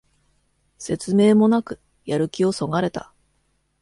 [0.79, 3.13] 説明もなくやる気をそがれた